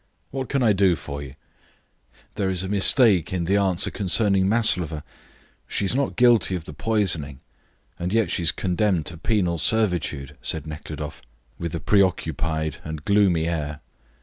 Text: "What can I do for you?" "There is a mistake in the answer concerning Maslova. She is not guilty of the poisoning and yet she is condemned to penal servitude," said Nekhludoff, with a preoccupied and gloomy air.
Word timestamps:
"What 0.31 0.49
can 0.49 0.63
I 0.63 0.73
do 0.73 0.95
for 0.95 1.21
you?" 1.21 1.35
"There 2.33 2.49
is 2.49 2.63
a 2.63 2.67
mistake 2.67 3.31
in 3.31 3.45
the 3.45 3.57
answer 3.57 3.91
concerning 3.91 4.49
Maslova. 4.49 5.03
She 5.67 5.85
is 5.85 5.93
not 5.93 6.15
guilty 6.15 6.55
of 6.55 6.65
the 6.65 6.73
poisoning 6.73 7.39
and 7.99 8.11
yet 8.11 8.31
she 8.31 8.41
is 8.41 8.51
condemned 8.51 9.05
to 9.05 9.17
penal 9.17 9.59
servitude," 9.59 10.35
said 10.41 10.65
Nekhludoff, 10.65 11.21
with 11.59 11.75
a 11.75 11.79
preoccupied 11.79 12.77
and 12.83 13.05
gloomy 13.05 13.47
air. 13.47 13.81